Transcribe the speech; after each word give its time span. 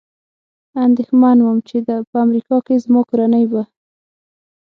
اندېښمن 0.85 1.37
ووم، 1.41 1.59
چې 1.67 1.77
په 2.11 2.17
امریکا 2.25 2.57
کې 2.65 2.75
زما 2.83 3.01
کورنۍ 3.09 3.45
به. 3.51 3.63